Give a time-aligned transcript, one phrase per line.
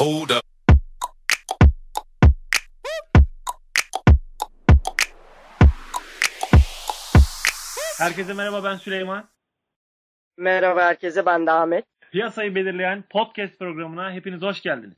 [0.00, 0.42] Hold up.
[7.98, 9.28] Herkese merhaba ben Süleyman.
[10.36, 11.84] Merhaba herkese ben de Ahmet.
[12.12, 14.96] Piyasayı belirleyen podcast programına hepiniz hoş geldiniz.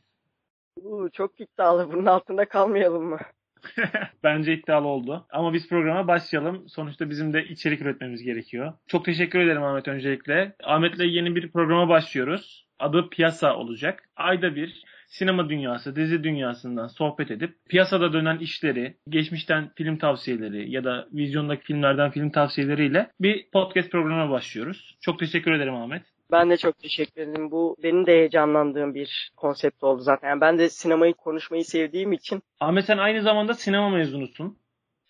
[0.77, 3.19] Uu, çok iddialı bunun altında kalmayalım mı?
[4.23, 5.27] Bence iddialı oldu.
[5.31, 6.69] Ama biz programa başlayalım.
[6.69, 8.73] Sonuçta bizim de içerik üretmemiz gerekiyor.
[8.87, 10.57] Çok teşekkür ederim Ahmet öncelikle.
[10.65, 12.67] Ahmet'le yeni bir programa başlıyoruz.
[12.79, 14.09] Adı Piyasa olacak.
[14.17, 20.85] Ayda bir sinema dünyası, dizi dünyasından sohbet edip piyasada dönen işleri, geçmişten film tavsiyeleri ya
[20.85, 24.97] da vizyondaki filmlerden film tavsiyeleriyle bir podcast programına başlıyoruz.
[25.01, 26.03] Çok teşekkür ederim Ahmet.
[26.31, 27.51] Ben de çok teşekkür ederim.
[27.51, 30.29] Bu benim de heyecanlandığım bir konsept oldu zaten.
[30.29, 32.43] Yani ben de sinemayı konuşmayı sevdiğim için.
[32.61, 34.59] Ahmet sen aynı zamanda sinema mezunusun.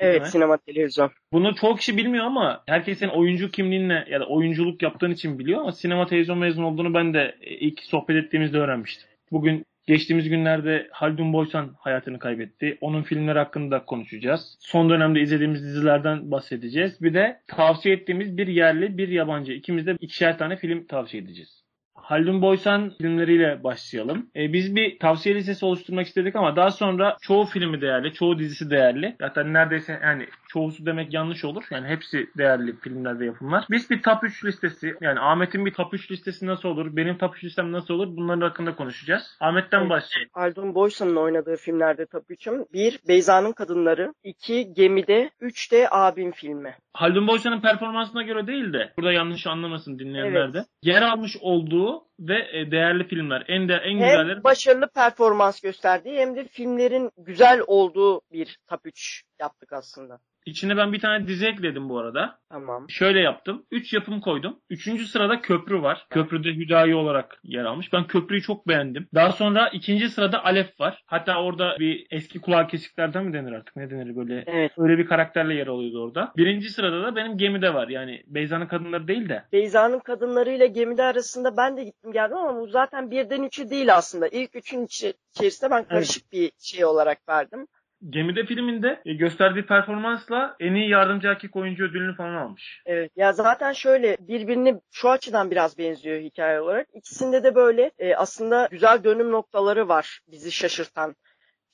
[0.00, 0.28] Evet mi?
[0.28, 1.10] sinema televizyon.
[1.32, 5.60] Bunu çok kişi bilmiyor ama herkes senin oyuncu kimliğinle ya da oyunculuk yaptığın için biliyor
[5.60, 9.08] ama sinema televizyon mezunu olduğunu ben de ilk sohbet ettiğimizde öğrenmiştim.
[9.32, 12.78] Bugün geçtiğimiz günlerde Haldun Boysan hayatını kaybetti.
[12.80, 14.56] Onun filmleri hakkında konuşacağız.
[14.60, 17.02] Son dönemde izlediğimiz dizilerden bahsedeceğiz.
[17.02, 19.52] Bir de tavsiye ettiğimiz bir yerli bir yabancı.
[19.52, 21.62] İkimiz de ikişer tane film tavsiye edeceğiz.
[21.94, 24.30] Haldun Boysan filmleriyle başlayalım.
[24.36, 28.70] Ee, biz bir tavsiye listesi oluşturmak istedik ama daha sonra çoğu filmi değerli, çoğu dizisi
[28.70, 29.16] değerli.
[29.20, 31.64] Zaten neredeyse yani çoğusu demek yanlış olur.
[31.70, 33.64] Yani hepsi değerli filmler ve yapımlar.
[33.70, 37.36] Biz bir top 3 listesi yani Ahmet'in bir top 3 listesi nasıl olur, benim top
[37.36, 39.36] 3 listem nasıl olur bunların hakkında konuşacağız.
[39.40, 39.90] Ahmet'ten Evet.
[39.90, 40.30] başlayalım.
[40.32, 42.64] Haldun Boyson'un oynadığı filmlerde tabii üçüm.
[42.72, 44.14] Bir, Beyza'nın Kadınları.
[44.24, 45.30] iki Gemide.
[45.40, 46.74] Üç de Abim filmi.
[46.94, 50.54] Haldun Boysan'ın performansına göre değil de burada yanlış anlamasın dinleyenler Evet.
[50.54, 50.64] de.
[50.82, 53.44] Yer almış olduğu ve e, değerli filmler.
[53.48, 58.80] En de en güzelleri Hem başarılı performans gösterdiği hem de filmlerin güzel olduğu bir top
[58.84, 60.18] 3 yaptık aslında.
[60.46, 62.38] İçine ben bir tane dizi ekledim bu arada.
[62.50, 62.90] Tamam.
[62.90, 63.66] Şöyle yaptım.
[63.70, 64.60] 3 yapım koydum.
[64.70, 66.06] Üçüncü sırada Köprü var.
[66.10, 67.92] Köprüde Hüdayi olarak yer almış.
[67.92, 69.08] Ben Köprü'yü çok beğendim.
[69.14, 71.02] Daha sonra ikinci sırada Alef var.
[71.06, 73.76] Hatta orada bir eski kulağı kesiklerden mi denir artık?
[73.76, 74.44] Ne denir böyle?
[74.46, 74.72] Evet.
[74.78, 76.32] Öyle bir karakterle yer alıyordu orada.
[76.36, 77.88] Birinci sırada da benim gemide var.
[77.88, 79.44] Yani Beyza'nın kadınları değil de.
[79.52, 84.28] Beyza'nın kadınlarıyla gemide arasında ben de gittim geldim ama bu zaten birden üçü değil aslında.
[84.28, 87.66] İlk üçün içi- içerisinde ben karışık bir şey olarak verdim.
[88.10, 92.82] Gemide filminde e, gösterdiği performansla en iyi yardımcı erkek oyuncu ödülünü falan almış.
[92.86, 93.12] Evet.
[93.16, 96.86] Ya zaten şöyle birbirini şu açıdan biraz benziyor hikaye olarak.
[96.94, 101.16] İkisinde de böyle e, aslında güzel dönüm noktaları var bizi şaşırtan.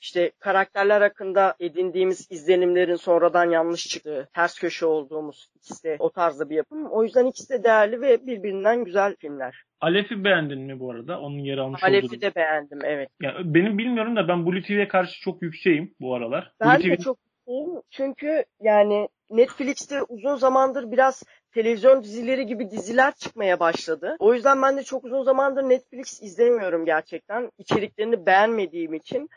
[0.00, 6.50] İşte karakterler hakkında edindiğimiz izlenimlerin sonradan yanlış çıktığı, ters köşe olduğumuz ikisi de o tarzda
[6.50, 6.86] bir yapım.
[6.86, 9.62] O yüzden ikisi de değerli ve birbirinden güzel filmler.
[9.80, 11.20] Alef'i beğendin mi bu arada?
[11.20, 11.90] Onun yer almış olduğu.
[11.90, 13.08] Alef'i de beğendim evet.
[13.22, 16.52] Yani benim bilmiyorum da ben Blue TV'ye karşı çok yükseğim bu aralar.
[16.60, 17.82] Ben Blue de TV çok mutluyum.
[17.90, 21.22] Çünkü yani Netflix'te uzun zamandır biraz
[21.52, 24.16] televizyon dizileri gibi diziler çıkmaya başladı.
[24.18, 27.50] O yüzden ben de çok uzun zamandır Netflix izlemiyorum gerçekten.
[27.58, 29.28] İçeriklerini beğenmediğim için.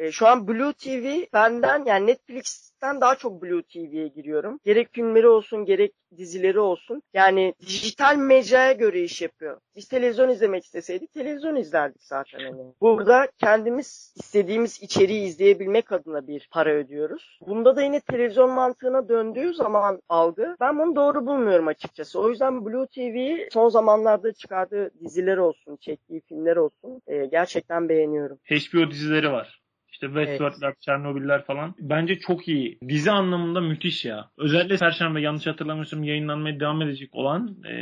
[0.00, 4.60] E, şu an Blue TV benden yani Netflix'ten daha çok Blue TV'ye giriyorum.
[4.64, 7.02] Gerek filmleri olsun gerek dizileri olsun.
[7.14, 9.60] Yani dijital mecraya göre iş yapıyor.
[9.76, 12.38] Biz televizyon izlemek isteseydik televizyon izlerdik zaten.
[12.38, 12.62] Hani.
[12.80, 17.38] Burada kendimiz istediğimiz içeriği izleyebilmek adına bir para ödüyoruz.
[17.46, 22.20] Bunda da yine televizyon mantığına döndüğü zaman algı ben bunu doğru bulmuyorum açıkçası.
[22.20, 28.38] O yüzden Blue TV'yi son zamanlarda çıkardığı diziler olsun, çektiği filmler olsun e, gerçekten beğeniyorum.
[28.50, 29.59] HBO dizileri var.
[30.02, 31.74] İşte Westworld'ler, Çernobyl'ler falan.
[31.80, 32.78] Bence çok iyi.
[32.88, 34.30] Dizi anlamında müthiş ya.
[34.38, 37.74] Özellikle Perşembe yanlış hatırlamıyorsam yayınlanmaya devam edecek olan e,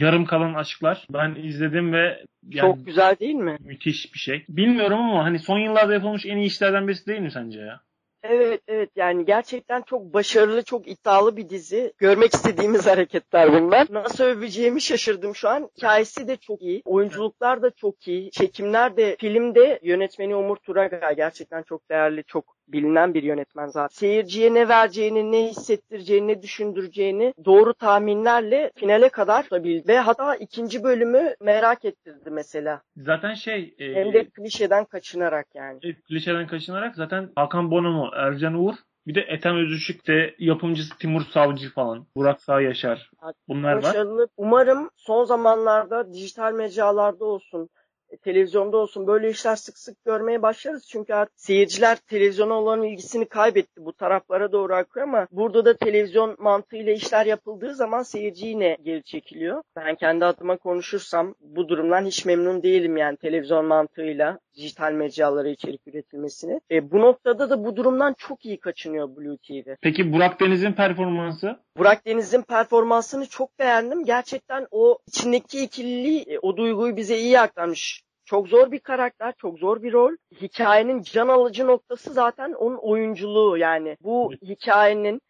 [0.00, 1.06] yarım kalan aşklar.
[1.12, 3.56] Ben izledim ve yani Çok güzel değil mi?
[3.60, 4.44] müthiş bir şey.
[4.48, 7.80] Bilmiyorum ama hani son yıllarda yapılmış en iyi işlerden birisi değil mi sence ya?
[8.22, 11.92] Evet evet yani gerçekten çok başarılı, çok iddialı bir dizi.
[11.98, 13.86] Görmek istediğimiz hareketler bunlar.
[13.90, 15.70] Nasıl öveceğimi şaşırdım şu an.
[15.76, 16.82] Hikayesi de çok iyi.
[16.84, 18.30] Oyunculuklar da çok iyi.
[18.30, 23.94] Çekimler de filmde yönetmeni Umur Turagay gerçekten çok değerli, çok bilinen bir yönetmen zaten.
[23.94, 29.88] Seyirciye ne vereceğini, ne hissettireceğini, ne düşündüreceğini doğru tahminlerle finale kadar tutabildi.
[29.88, 32.82] Ve hatta ikinci bölümü merak ettirdi mesela.
[32.96, 35.78] Zaten şey e, Hem de klişeden kaçınarak yani.
[35.82, 38.74] e, klişeden kaçınarak zaten Hakan Bonomo, Ercan Uğur
[39.06, 42.06] bir de Ethem Özışık de yapımcısı Timur Savcı falan.
[42.16, 43.10] Burak Sağ Yaşar.
[43.48, 43.82] Bunlar var.
[43.82, 44.28] Başarılı.
[44.36, 47.68] Umarım son zamanlarda dijital mecralarda olsun,
[48.10, 50.88] e, televizyonda olsun böyle işler sık sık görmeye başlarız.
[50.88, 53.84] Çünkü artık seyirciler televizyona olan ilgisini kaybetti.
[53.84, 59.02] Bu taraflara doğru akıyor ama burada da televizyon mantığıyla işler yapıldığı zaman seyirci yine geri
[59.02, 59.62] çekiliyor.
[59.76, 65.86] Ben kendi adıma konuşursam bu durumdan hiç memnun değilim yani televizyon mantığıyla dijital mecralara içerik
[65.86, 66.60] üretilmesini.
[66.70, 69.74] E, bu noktada da bu durumdan çok iyi kaçınıyor Blue TV.
[69.82, 71.56] Peki Burak Deniz'in performansı?
[71.76, 74.04] Burak Deniz'in performansını çok beğendim.
[74.04, 78.02] Gerçekten o içindeki ikililiği, e, o duyguyu bize iyi aktarmış.
[78.24, 80.12] Çok zor bir karakter, çok zor bir rol.
[80.40, 83.96] Hikayenin can alıcı noktası zaten onun oyunculuğu yani.
[84.00, 85.20] Bu hikayenin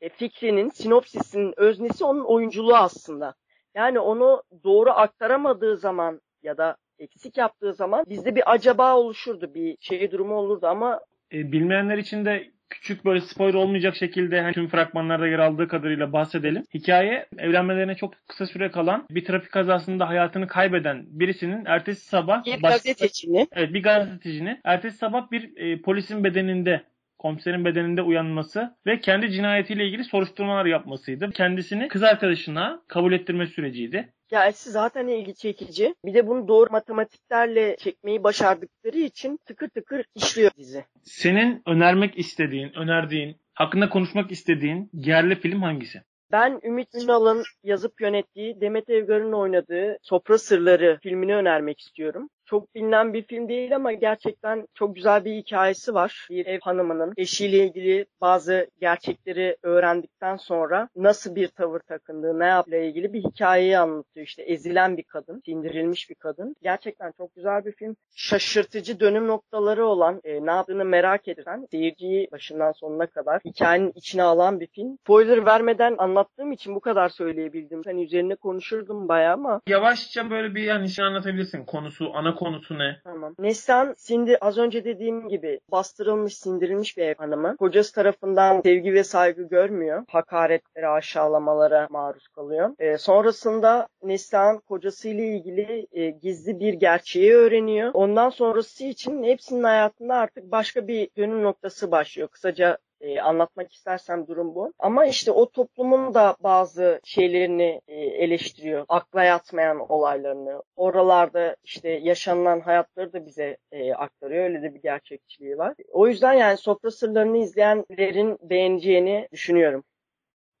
[0.00, 3.34] e, fikrinin, sinopsisinin öznesi onun oyunculuğu aslında.
[3.74, 9.76] Yani onu doğru aktaramadığı zaman ya da eksik yaptığı zaman bizde bir acaba oluşurdu, bir
[9.80, 11.00] şey durumu olurdu ama
[11.32, 16.12] E, bilmeyenler için de küçük böyle spoiler olmayacak şekilde hani tüm fragmanlarda yer aldığı kadarıyla
[16.12, 16.64] bahsedelim.
[16.74, 22.62] Hikaye evlenmelerine çok kısa süre kalan bir trafik kazasında hayatını kaybeden birisinin ertesi sabah bir
[22.62, 26.82] baş- gazetecinin Evet bir gazetecinin ertesi sabah bir e, polisin bedeninde
[27.18, 31.30] komiserin bedeninde uyanması ve kendi cinayetiyle ilgili soruşturmalar yapmasıydı.
[31.30, 34.12] Kendisini kız arkadaşına kabul ettirme süreciydi.
[34.26, 35.94] hikayesi zaten ilgi çekici.
[36.04, 40.84] Bir de bunu doğru matematiklerle çekmeyi başardıkları için tıkır tıkır işliyor dizi.
[41.02, 46.02] Senin önermek istediğin, önerdiğin, hakkında konuşmak istediğin yerli film hangisi?
[46.32, 52.28] Ben Ümit Ünal'ın yazıp yönettiği, Demet Evgar'ın oynadığı Sofra Sırları filmini önermek istiyorum.
[52.50, 56.26] Çok bilinen bir film değil ama gerçekten çok güzel bir hikayesi var.
[56.30, 62.76] Bir ev hanımının eşiyle ilgili bazı gerçekleri öğrendikten sonra nasıl bir tavır takındığı, ne yaptığı
[62.76, 64.26] ilgili bir hikayeyi anlatıyor.
[64.26, 66.56] İşte ezilen bir kadın, sindirilmiş bir kadın.
[66.62, 67.96] Gerçekten çok güzel bir film.
[68.14, 74.22] Şaşırtıcı dönüm noktaları olan, e, ne yaptığını merak eden, seyirciyi başından sonuna kadar hikayenin içine
[74.22, 74.96] alan bir film.
[75.00, 77.82] Spoiler vermeden anlattığım için bu kadar söyleyebildim.
[77.84, 81.64] Hani üzerine konuşurdum bayağı ama Yavaşça böyle bir yani şey anlatabilirsin.
[81.64, 82.96] Konusu, ana konusu ne?
[83.04, 83.34] Tamam.
[83.38, 87.56] Neslihan Sindi az önce dediğim gibi bastırılmış, sindirilmiş bir ev hanımı.
[87.56, 90.04] Kocası tarafından sevgi ve saygı görmüyor.
[90.08, 92.70] Hakaretlere, aşağılamalara maruz kalıyor.
[92.78, 97.90] Ee, sonrasında Neslihan kocasıyla ilgili e, gizli bir gerçeği öğreniyor.
[97.94, 102.28] Ondan sonrası için hepsinin hayatında artık başka bir dönüm noktası başlıyor.
[102.28, 104.72] Kısaca e, anlatmak istersem durum bu.
[104.78, 108.84] Ama işte o toplumun da bazı şeylerini e, eleştiriyor.
[108.88, 110.62] Akla yatmayan olaylarını.
[110.76, 114.44] Oralarda işte yaşanılan hayatları da bize e, aktarıyor.
[114.44, 115.74] Öyle de bir gerçekçiliği var.
[115.92, 119.84] O yüzden yani sofra sırlarını izleyenlerin beğeneceğini düşünüyorum.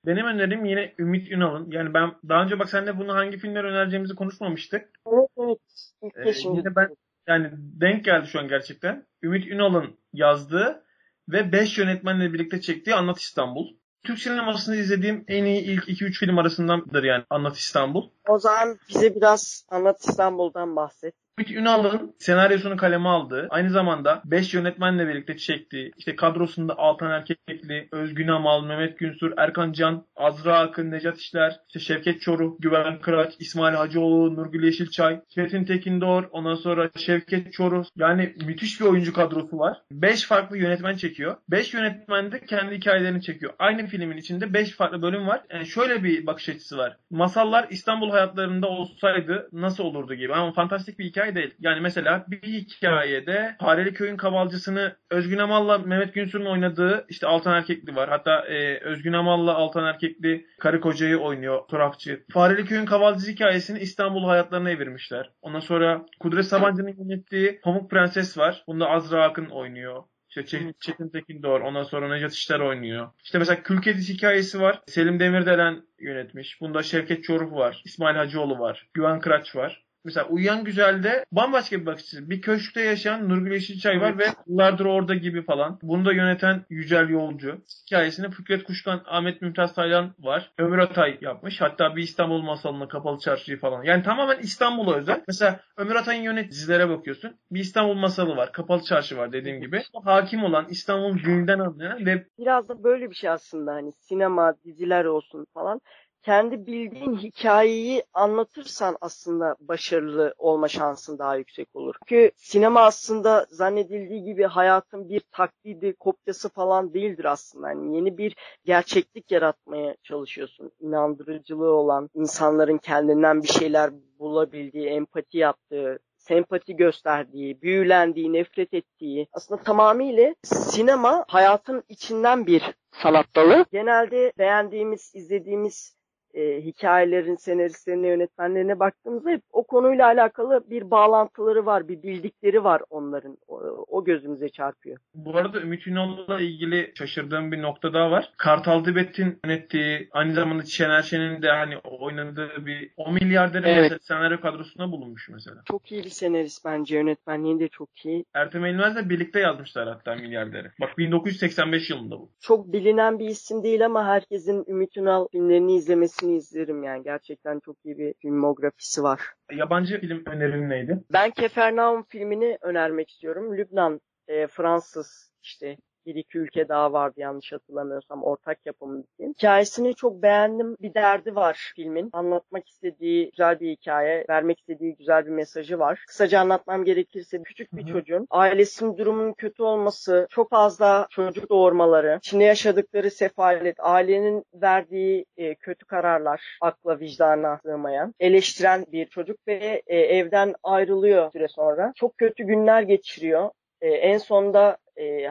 [0.06, 1.70] Benim önerim yine Ümit Ünal'ın.
[1.70, 4.90] Yani ben daha önce bak seninle bunu hangi filmler önereceğimizi konuşmamıştık.
[5.06, 5.58] Evet evet.
[6.02, 6.88] İlk Ee, yine ben
[7.28, 9.06] yani denk geldi şu an gerçekten.
[9.22, 10.84] Ümit Ünal'ın yazdığı
[11.28, 13.66] ve 5 yönetmenle birlikte çektiği Anlat İstanbul.
[14.04, 18.10] Türk sinemasını izlediğim en iyi ilk 2-3 film arasındandır yani Anlat İstanbul.
[18.28, 21.14] O zaman bize biraz Anlat İstanbul'dan bahset.
[21.38, 27.88] Ümit Ünal'ın senaryosunu kaleme aldığı, aynı zamanda 5 yönetmenle birlikte çektiği, işte kadrosunda Altan Erkekli,
[27.92, 33.34] Özgün Amal, Mehmet Günsür, Erkan Can, Azra Akın, Necat İşler, işte Şevket Çoruh, Güven Kıraç,
[33.38, 37.84] İsmail Hacıoğlu, Nurgül Yeşilçay, Çetin Tekindor, ondan sonra Şevket Çoruh.
[37.96, 39.82] Yani müthiş bir oyuncu kadrosu var.
[39.92, 41.36] 5 farklı yönetmen çekiyor.
[41.50, 43.52] 5 yönetmen de kendi hikayelerini çekiyor.
[43.58, 45.40] Aynı filmin içinde 5 farklı bölüm var.
[45.52, 46.96] Yani şöyle bir bakış açısı var.
[47.10, 50.34] Masallar İstanbul hayatlarında olsaydı nasıl olurdu gibi.
[50.34, 51.54] Ama fantastik bir hikaye değil.
[51.60, 57.96] Yani mesela bir hikayede Fareli Köy'ün kavalcısını Özgün Amal'la Mehmet Günsür'ün oynadığı işte Altan Erkekli
[57.96, 58.08] var.
[58.08, 61.68] Hatta e, Özgün Amal'la Altan Erkekli karı kocayı oynuyor.
[61.68, 62.24] Turafçı.
[62.32, 65.30] Fareli Köy'ün kavalcısı hikayesini İstanbul hayatlarına evirmişler.
[65.42, 68.64] Ondan sonra Kudret Sabancı'nın yönettiği Pamuk Prenses var.
[68.66, 70.02] Bunda Azra Akın oynuyor.
[70.28, 73.08] İşte Çe- Çetin Tekindor, ondan sonra Necat İşler oynuyor.
[73.24, 74.80] İşte mesela Kül Kedisi hikayesi var.
[74.86, 76.60] Selim Demirdelen yönetmiş.
[76.60, 77.82] Bunda Şevket Çoruh var.
[77.84, 78.88] İsmail Hacıoğlu var.
[78.94, 79.84] Güven Kıraç var.
[80.04, 82.30] Mesela Uyuyan Güzel'de bambaşka bir bakış açısı.
[82.30, 85.78] Bir köşkte yaşayan Nurgül Yeşilçay var ve yıllardır orada gibi falan.
[85.82, 87.58] Bunu da yöneten Yücel Yolcu.
[87.86, 90.52] Hikayesini Fikret Kuşkan, Ahmet Mümtaz Taylan var.
[90.58, 91.60] Ömür Atay yapmış.
[91.60, 93.82] Hatta bir İstanbul masalını, Kapalı Çarşı'yı falan.
[93.82, 95.22] Yani tamamen İstanbul'a özel.
[95.28, 97.36] Mesela Ömür Atay'ın yönet dizilere bakıyorsun.
[97.50, 98.52] Bir İstanbul masalı var.
[98.52, 99.82] Kapalı Çarşı var dediğim gibi.
[100.04, 105.04] Hakim olan İstanbul'un gününden anlayan ve Biraz da böyle bir şey aslında hani sinema, diziler
[105.04, 105.80] olsun falan.
[106.22, 111.94] Kendi bildiğin hikayeyi anlatırsan aslında başarılı olma şansın daha yüksek olur.
[112.06, 117.68] Çünkü sinema aslında zannedildiği gibi hayatın bir taklidi, kopyası falan değildir aslında.
[117.68, 120.70] Yani yeni bir gerçeklik yaratmaya çalışıyorsun.
[120.80, 129.62] İnandırıcılığı olan, insanların kendinden bir şeyler bulabildiği, empati yaptığı, sempati gösterdiği, büyülendiği, nefret ettiği aslında
[129.62, 133.64] tamamıyla sinema hayatın içinden bir sanat dalı.
[133.72, 135.97] Genelde beğendiğimiz, izlediğimiz
[136.38, 142.82] e, hikayelerin senaristlerine, yönetmenlerine baktığımızda hep o konuyla alakalı bir bağlantıları var, bir bildikleri var
[142.90, 143.38] onların.
[143.48, 143.56] O,
[143.88, 144.98] o gözümüze çarpıyor.
[145.14, 148.32] Bu arada Ümit Ünal'la ilgili şaşırdığım bir nokta daha var.
[148.36, 154.04] Kartal Dibet'in yönettiği, aynı zamanda Şener Şen'in de hani oynadığı bir o milyarderin Evet.
[154.04, 155.56] senaryo kadrosunda bulunmuş mesela.
[155.64, 158.24] Çok iyi bir senarist bence, yönetmenliği de çok iyi.
[158.34, 160.68] Ertem Elmez'le birlikte yazmışlar hatta milyarderi.
[160.80, 162.30] Bak 1985 yılında bu.
[162.40, 167.02] Çok bilinen bir isim değil ama herkesin Ümit Ünal filmlerini izlemesini hepsini izlerim yani.
[167.04, 169.20] Gerçekten çok iyi bir filmografisi var.
[169.52, 171.04] Yabancı film önerin neydi?
[171.12, 173.56] Ben Kefernaum filmini önermek istiyorum.
[173.56, 175.76] Lübnan, e, Fransız işte
[176.14, 179.32] bir iki ülke daha vardı yanlış hatırlamıyorsam ortak yapımı film.
[179.32, 180.76] Hikayesini çok beğendim.
[180.80, 182.10] Bir derdi var filmin.
[182.12, 186.04] Anlatmak istediği güzel bir hikaye, vermek istediği güzel bir mesajı var.
[186.06, 192.44] Kısaca anlatmam gerekirse küçük bir çocuğun ailesinin durumunun kötü olması, çok fazla çocuk doğurmaları, içinde
[192.44, 199.96] yaşadıkları sefalet, ailenin verdiği e, kötü kararlar, akla vicdana sığmayan, eleştiren bir çocuk ve e,
[199.96, 201.92] evden ayrılıyor süre sonra.
[201.96, 203.50] Çok kötü günler geçiriyor.
[203.80, 205.28] E, en sonunda e,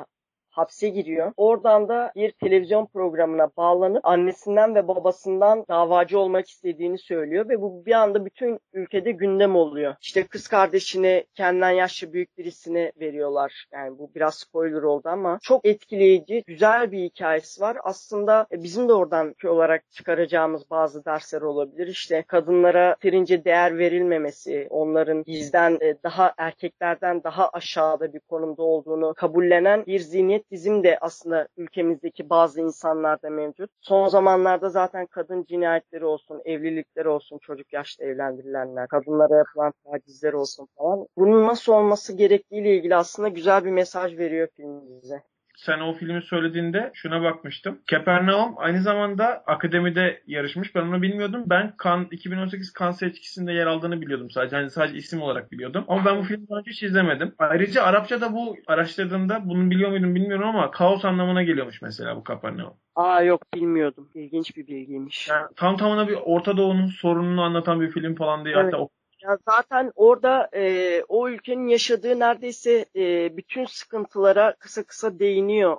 [0.57, 1.31] hapse giriyor.
[1.37, 7.85] Oradan da bir televizyon programına bağlanıp annesinden ve babasından davacı olmak istediğini söylüyor ve bu
[7.85, 9.95] bir anda bütün ülkede gündem oluyor.
[10.01, 13.65] İşte kız kardeşini kendinden yaşlı büyük birisine veriyorlar.
[13.73, 17.77] Yani bu biraz spoiler oldu ama çok etkileyici, güzel bir hikayesi var.
[17.83, 21.87] Aslında e, bizim de oradan köy olarak çıkaracağımız bazı dersler olabilir.
[21.87, 29.13] İşte kadınlara yeterince değer verilmemesi, onların bizden e, daha erkeklerden daha aşağıda bir konumda olduğunu
[29.13, 33.71] kabullenen bir zihniyet bizim de aslında ülkemizdeki bazı insanlarda mevcut.
[33.81, 40.67] Son zamanlarda zaten kadın cinayetleri olsun, evlilikleri olsun, çocuk yaşta evlendirilenler, kadınlara yapılan tacizler olsun
[40.77, 41.07] falan.
[41.17, 45.23] Bunun nasıl olması gerektiğiyle ilgili aslında güzel bir mesaj veriyor film bize.
[45.57, 47.79] Sen o filmi söylediğinde şuna bakmıştım.
[47.87, 50.75] Capernaum aynı zamanda akademide yarışmış.
[50.75, 51.43] Ben onu bilmiyordum.
[51.45, 54.55] Ben kan 2018 kan seçkisinde yer aldığını biliyordum sadece.
[54.55, 55.85] Hani sadece isim olarak biliyordum.
[55.87, 57.35] Ama ben bu filmi daha önce hiç izlemedim.
[57.39, 62.73] Ayrıca Arapçada bu araştırdığımda bunu biliyor muydum bilmiyorum ama kaos anlamına geliyormuş mesela bu Capernaum.
[62.95, 64.09] Aa yok bilmiyordum.
[64.15, 65.27] İlginç bir bilgiymiş.
[65.29, 68.73] Yani tam tamına bir Orta Doğu'nun sorununu anlatan bir film falan diye Evet.
[68.73, 68.87] hatta
[69.27, 75.77] Ya zaten orada e, o ülkenin yaşadığı neredeyse e, bütün sıkıntılara kısa kısa değiniyor.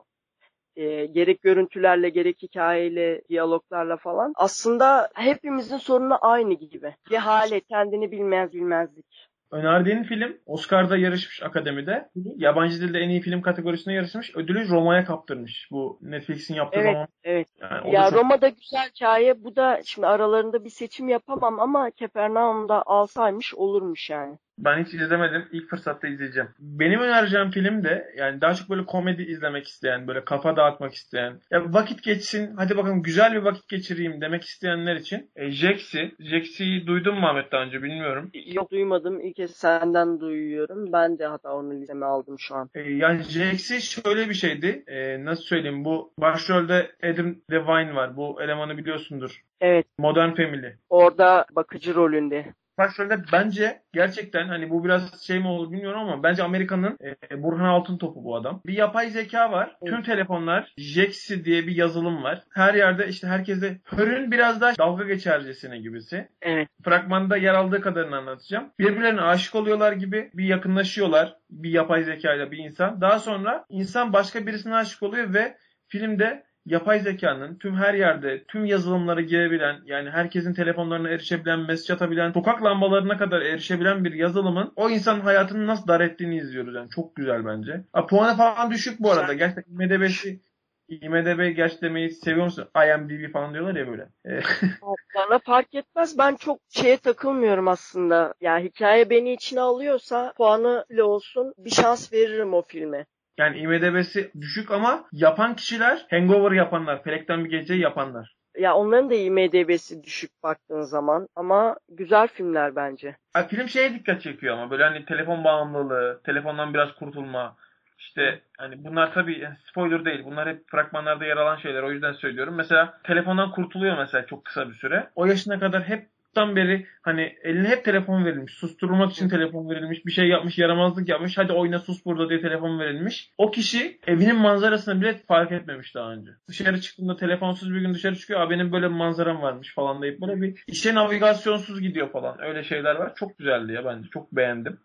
[0.76, 4.32] E, gerek görüntülerle, gerek hikayeyle, diyaloglarla falan.
[4.36, 6.94] Aslında hepimizin sorunu aynı gibi.
[7.10, 9.28] Cehalet, kendini bilmez bilmezlik.
[9.50, 12.08] önerdiğin film Oscar'da yarışmış akademide.
[12.36, 14.36] Yabancı dilde en iyi film kategorisine yarışmış.
[14.36, 15.68] Ödülü Roma'ya kaptırmış.
[15.70, 17.08] Bu Netflix'in yaptığı Evet, roman.
[17.24, 17.48] evet.
[17.70, 19.44] Yani Ya çok- Roma'da güzel hikaye.
[19.44, 24.38] Bu da şimdi aralarında bir seçim yapamam ama Kepernaum'da alsaymış olurmuş yani.
[24.58, 25.44] Ben hiç izlemedim.
[25.52, 26.48] İlk fırsatta izleyeceğim.
[26.58, 31.40] Benim önereceğim film de yani daha çok böyle komedi izlemek isteyen, böyle kafa dağıtmak isteyen,
[31.50, 36.14] ya vakit geçsin, hadi bakalım güzel bir vakit geçireyim demek isteyenler için e, Jax'i.
[36.18, 38.30] Jax'i duydun mu Ahmet daha önce bilmiyorum.
[38.34, 39.20] Yok duymadım.
[39.20, 40.92] İlk kez senden duyuyorum.
[40.92, 42.70] Ben de hatta onu listeme aldım şu an.
[42.74, 44.84] E, yani Jax'i şöyle bir şeydi.
[44.86, 48.16] E, nasıl söyleyeyim bu başrolde Adam Devine var.
[48.16, 49.42] Bu elemanı biliyorsundur.
[49.60, 49.86] Evet.
[49.98, 50.72] Modern Family.
[50.88, 52.54] Orada bakıcı rolünde.
[52.78, 56.98] Başrolde bence gerçekten hani bu biraz şey mi olur bilmiyorum ama bence Amerika'nın
[57.30, 58.62] e, Burhan Altıntop'u bu adam.
[58.66, 59.76] Bir yapay zeka var.
[59.86, 62.42] Tüm telefonlar Jexi diye bir yazılım var.
[62.54, 66.28] Her yerde işte herkese Hör'ün biraz daha dalga geçercesine gibisi.
[66.42, 66.68] Evet.
[66.84, 68.70] Fragmanda yer aldığı kadarını anlatacağım.
[68.78, 71.36] Birbirlerine aşık oluyorlar gibi bir yakınlaşıyorlar.
[71.50, 73.00] Bir yapay zekayla bir insan.
[73.00, 75.56] Daha sonra insan başka birisine aşık oluyor ve
[75.88, 82.32] filmde yapay zekanın tüm her yerde tüm yazılımlara girebilen yani herkesin telefonlarına erişebilen, mesaj atabilen,
[82.32, 86.74] sokak lambalarına kadar erişebilen bir yazılımın o insanın hayatını nasıl dar ettiğini izliyoruz.
[86.74, 87.84] Yani çok güzel bence.
[87.92, 89.34] Ha, puanı falan düşük bu arada.
[89.34, 90.40] Gerçekten IMDB'si
[90.88, 92.68] IMDB gerçi demeyi seviyor musun?
[92.76, 94.08] IMDb falan diyorlar ya böyle.
[94.26, 94.40] E,
[95.16, 96.18] Bana fark etmez.
[96.18, 98.34] Ben çok şeye takılmıyorum aslında.
[98.40, 103.06] Yani hikaye beni içine alıyorsa puanı bile olsun bir şans veririm o filme.
[103.38, 108.34] Yani IMDB'si düşük ama yapan kişiler Hangover yapanlar, Felekten bir gece yapanlar.
[108.58, 113.16] Ya onların da IMDb'si düşük baktığın zaman ama güzel filmler bence.
[113.32, 117.56] Ha, film şeye dikkat çekiyor ama böyle hani telefon bağımlılığı, telefondan biraz kurtulma.
[117.98, 120.24] İşte hani bunlar tabii spoiler değil.
[120.24, 121.82] Bunlar hep fragmanlarda yer alan şeyler.
[121.82, 122.54] O yüzden söylüyorum.
[122.54, 125.08] Mesela telefondan kurtuluyor mesela çok kısa bir süre.
[125.14, 126.06] O yaşına kadar hep
[126.38, 128.54] çocuktan beri hani eline hep telefon verilmiş.
[128.54, 130.06] Susturmak için telefon verilmiş.
[130.06, 131.38] Bir şey yapmış, yaramazlık yapmış.
[131.38, 133.30] Hadi oyna sus burada diye telefon verilmiş.
[133.38, 136.30] O kişi evinin manzarasını bile fark etmemiş daha önce.
[136.48, 138.40] Dışarı çıktığında telefonsuz bir gün dışarı çıkıyor.
[138.40, 142.42] Aa benim böyle bir manzaram varmış falan deyip böyle bir işe navigasyonsuz gidiyor falan.
[142.42, 143.14] Öyle şeyler var.
[143.14, 144.08] Çok güzeldi ya bence.
[144.08, 144.78] Çok beğendim.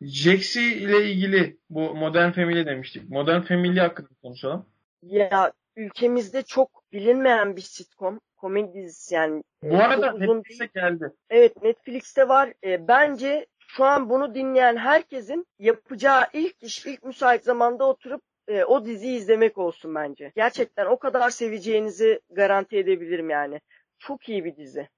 [0.00, 3.10] Jaxi ile ilgili bu Modern Family demiştik.
[3.10, 4.66] Modern Family hakkında konuşalım.
[5.02, 8.20] Ya ülkemizde çok bilinmeyen bir sitcom.
[8.36, 9.42] Komedi dizisi yani.
[9.62, 11.12] Bu Ee, arada çok uzun Netflix'e geldi.
[11.30, 12.52] Evet Netflix'te var.
[12.64, 18.64] Ee, bence şu an bunu dinleyen herkesin yapacağı ilk iş, ilk müsait zamanda oturup e,
[18.64, 20.32] o diziyi izlemek olsun bence.
[20.36, 23.60] Gerçekten o kadar seveceğinizi garanti edebilirim yani.
[23.98, 24.88] Çok iyi bir dizi.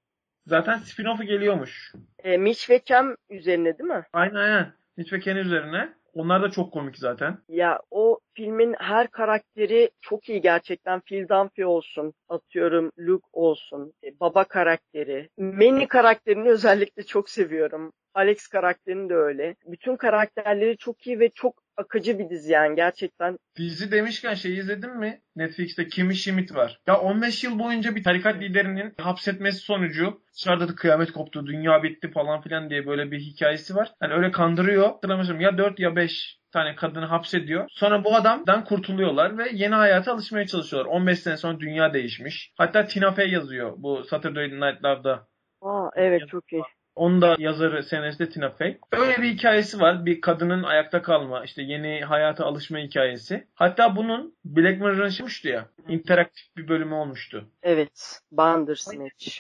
[0.46, 1.92] Zaten spin-off'u geliyormuş.
[2.18, 4.06] E, Mitch ve Cam üzerine değil mi?
[4.12, 4.72] Aynen aynen.
[4.96, 5.92] Mitch ve Ken üzerine.
[6.14, 7.38] Onlar da çok komik zaten.
[7.48, 11.00] Ya o filmin her karakteri çok iyi gerçekten.
[11.00, 15.28] Phil Dunphy olsun, atıyorum Luke olsun, e, baba karakteri.
[15.38, 17.92] Manny karakterini özellikle çok seviyorum.
[18.14, 19.54] Alex karakterini de öyle.
[19.66, 23.38] Bütün karakterleri çok iyi ve çok akıcı bir dizi yani gerçekten.
[23.56, 25.20] Dizi demişken şey izledin mi?
[25.36, 26.80] Netflix'te Kimmy Schmidt var.
[26.86, 32.10] Ya 15 yıl boyunca bir tarikat liderinin hapsetmesi sonucu dışarıda da kıyamet koptu, dünya bitti
[32.10, 33.92] falan filan diye böyle bir hikayesi var.
[34.02, 34.86] Yani öyle kandırıyor.
[34.86, 37.66] Hatırlamıyorum ya 4 ya 5 tane kadını hapsediyor.
[37.70, 40.90] Sonra bu adamdan kurtuluyorlar ve yeni hayata alışmaya çalışıyorlar.
[40.90, 42.52] 15 sene sonra dünya değişmiş.
[42.56, 45.28] Hatta Tina Fey yazıyor bu Saturday Night Live'da.
[45.62, 46.62] Aa evet çok iyi.
[47.00, 48.78] Onun da yazarı senaryosu de Tina Fey.
[48.92, 50.06] Öyle bir hikayesi var.
[50.06, 53.46] Bir kadının ayakta kalma, işte yeni hayata alışma hikayesi.
[53.54, 55.68] Hatta bunun Black Mirror'ın çıkmıştı ya.
[55.88, 57.48] interaktif bir bölümü olmuştu.
[57.62, 58.20] Evet.
[58.32, 59.38] Bandersnatch.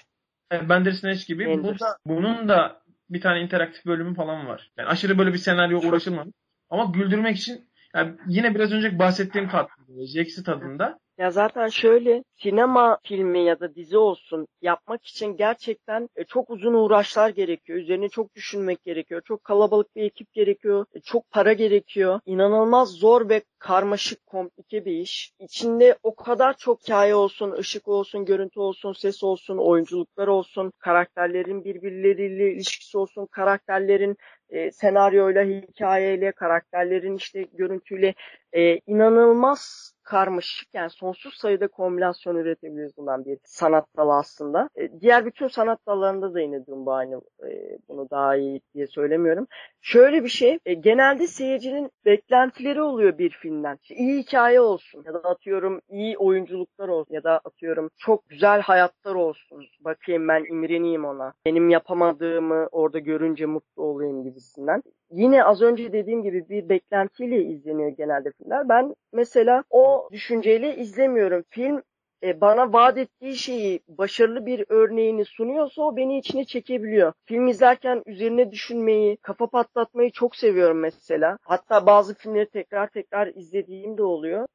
[0.52, 1.46] Yani Bandersnatch gibi.
[1.46, 1.82] Bu Bandersnatch.
[1.82, 4.70] da, bunun da bir tane interaktif bölümü falan var.
[4.76, 6.34] Yani aşırı böyle bir senaryo uğraşılmamış.
[6.70, 10.98] Ama güldürmek için yani yine biraz önce bahsettiğim tatlında, Jax'i tadında.
[11.20, 16.74] Ya zaten şöyle sinema filmi ya da dizi olsun yapmak için gerçekten e, çok uzun
[16.74, 17.78] uğraşlar gerekiyor.
[17.78, 19.22] Üzerine çok düşünmek gerekiyor.
[19.24, 20.86] Çok kalabalık bir ekip gerekiyor.
[20.94, 22.20] e, Çok para gerekiyor.
[22.26, 25.32] İnanılmaz zor ve karmaşık, komplike bir iş.
[25.38, 31.64] İçinde o kadar çok hikaye olsun, ışık olsun, görüntü olsun, ses olsun, oyunculuklar olsun, karakterlerin
[31.64, 34.16] birbirleriyle ilişkisi olsun, karakterlerin
[34.50, 38.14] e, senaryoyla, hikayeyle, karakterlerin işte görüntüyle
[38.52, 44.68] e, inanılmaz karmaşık yani sonsuz sayıda kombinasyon üretebiliriz bundan bir sanat dalı aslında.
[44.76, 47.20] E, diğer bütün sanat dallarında da yine durum bu aynı.
[47.48, 49.46] E, bunu daha iyi diye söylemiyorum.
[49.80, 53.78] Şöyle bir şey, e, genelde seyircinin beklentileri oluyor bir filmden.
[53.82, 58.60] İşte iyi hikaye olsun ya da atıyorum iyi oyunculuklar olsun ya da atıyorum çok güzel
[58.60, 59.66] hayatlar olsun.
[59.80, 61.32] Bakayım ben imreneyim ona.
[61.46, 64.82] Benim yapamadığımı orada görünce mutlu olayım gibisinden.
[65.10, 68.68] Yine az önce dediğim gibi bir beklentiyle izleniyor genelde filmler.
[68.68, 71.44] Ben mesela o düşünceyle izlemiyorum.
[71.50, 71.82] Film
[72.22, 77.12] e, bana vaat ettiği şeyi başarılı bir örneğini sunuyorsa o beni içine çekebiliyor.
[77.24, 81.38] Film izlerken üzerine düşünmeyi, kafa patlatmayı çok seviyorum mesela.
[81.42, 84.46] Hatta bazı filmleri tekrar tekrar izlediğim de oluyor.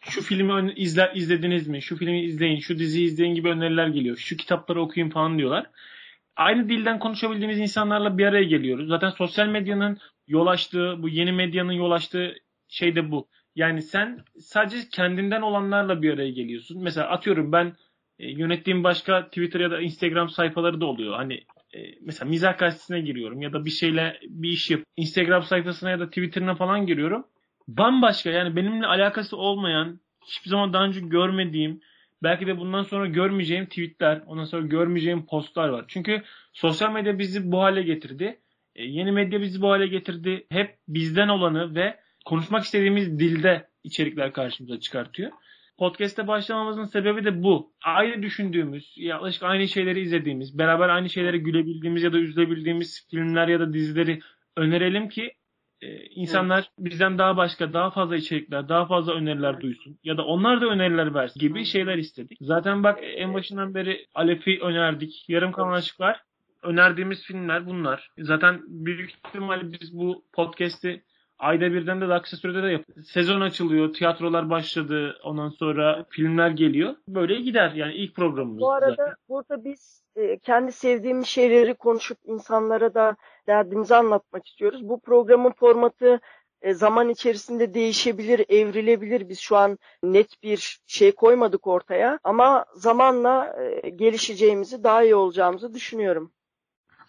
[0.00, 1.82] Şu filmi ön- izle, izlediniz mi?
[1.82, 4.16] Şu filmi izleyin, şu diziyi izleyin gibi öneriler geliyor.
[4.16, 5.70] Şu kitapları okuyun falan diyorlar.
[6.38, 8.88] Aynı dilden konuşabildiğimiz insanlarla bir araya geliyoruz.
[8.88, 9.98] Zaten sosyal medyanın
[10.28, 12.34] yol açtığı, bu yeni medyanın yol açtığı
[12.68, 13.28] şey de bu.
[13.56, 16.82] Yani sen sadece kendinden olanlarla bir araya geliyorsun.
[16.82, 17.72] Mesela atıyorum ben
[18.18, 21.16] e, yönettiğim başka Twitter ya da Instagram sayfaları da oluyor.
[21.16, 21.34] Hani
[21.74, 24.80] e, mesela mizah gazetesine giriyorum ya da bir şeyle bir iş yap.
[24.96, 27.26] Instagram sayfasına ya da Twitter'ına falan giriyorum.
[27.68, 31.80] Bambaşka yani benimle alakası olmayan, hiçbir zaman daha önce görmediğim,
[32.22, 35.84] belki de bundan sonra görmeyeceğim tweetler, ondan sonra görmeyeceğim postlar var.
[35.88, 38.38] Çünkü sosyal medya bizi bu hale getirdi.
[38.74, 40.46] E, yeni medya bizi bu hale getirdi.
[40.50, 45.32] Hep bizden olanı ve konuşmak istediğimiz dilde içerikler karşımıza çıkartıyor.
[45.78, 47.72] Podcast'te başlamamızın sebebi de bu.
[47.84, 53.60] Aynı düşündüğümüz, yaklaşık aynı şeyleri izlediğimiz, beraber aynı şeylere gülebildiğimiz ya da üzülebildiğimiz filmler ya
[53.60, 54.20] da dizileri
[54.56, 55.32] önerelim ki
[55.82, 59.98] e, insanlar bizden daha başka, daha fazla içerikler, daha fazla öneriler duysun.
[60.04, 62.38] Ya da onlar da öneriler versin gibi şeyler istedik.
[62.40, 65.24] Zaten bak en başından beri Alep'i önerdik.
[65.28, 66.20] Yarım kalan aşklar.
[66.62, 68.10] Önerdiğimiz filmler bunlar.
[68.18, 71.02] Zaten büyük ihtimalle biz bu podcast'i
[71.38, 73.10] ayda birden de kısa sürede de yapıyoruz.
[73.10, 76.94] Sezon açılıyor, tiyatrolar başladı, ondan sonra filmler geliyor.
[77.08, 78.60] Böyle gider yani ilk programımız.
[78.60, 79.14] Bu arada zaten.
[79.28, 84.88] burada biz e, kendi sevdiğimiz şeyleri konuşup insanlara da derdimizi anlatmak istiyoruz.
[84.88, 86.20] Bu programın formatı
[86.62, 89.28] e, zaman içerisinde değişebilir, evrilebilir.
[89.28, 95.74] Biz şu an net bir şey koymadık ortaya ama zamanla e, gelişeceğimizi, daha iyi olacağımızı
[95.74, 96.32] düşünüyorum.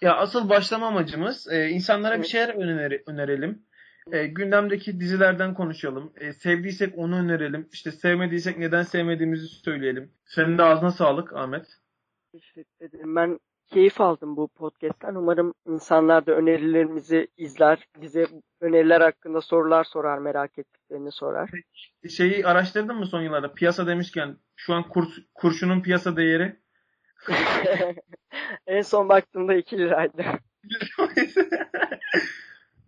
[0.02, 2.28] Ya asıl başlama amacımız e, insanlara bir Evet.
[2.28, 3.62] şeyler öneri- önerelim.
[4.12, 6.14] E, gündemdeki dizilerden konuşalım.
[6.16, 7.70] E, sevdiysek onu önerelim.
[7.72, 10.12] İşte sevmediysek neden sevmediğimizi söyleyelim.
[10.26, 11.66] Senin de ağzına sağlık Ahmet.
[12.32, 13.16] Teşekkür ederim.
[13.16, 15.16] Ben keyif aldım bu podcast'ten.
[15.16, 18.28] Umarım insanlar da önerilerimizi izler, bize
[18.62, 21.50] öneriler hakkında sorular sorar, merak ettiklerini sorar.
[22.10, 23.54] Şeyi araştırdın mı son yıllarda?
[23.54, 26.56] Piyasa demişken şu an kurs, kurşunun piyasa değeri
[28.68, 30.24] en son baktığımda 2 liraydı.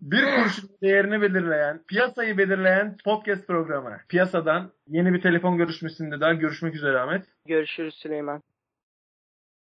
[0.01, 3.97] bir kurşun değerini belirleyen, piyasayı belirleyen podcast programı.
[4.09, 7.25] Piyasadan yeni bir telefon görüşmesinde daha görüşmek üzere Ahmet.
[7.45, 8.41] Görüşürüz Süleyman.